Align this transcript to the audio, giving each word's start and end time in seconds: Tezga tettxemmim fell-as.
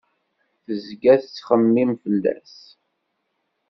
Tezga 0.65 1.13
tettxemmim 1.21 1.91
fell-as. 2.03 2.55